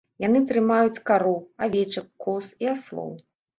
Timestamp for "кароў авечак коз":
1.09-2.51